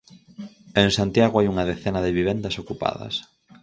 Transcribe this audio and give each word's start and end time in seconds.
En 0.81 0.89
Santiago 0.97 1.35
hai 1.37 1.47
unha 1.49 1.67
decena 1.71 2.03
de 2.05 2.15
vivendas 2.19 2.59
ocupadas. 2.63 3.15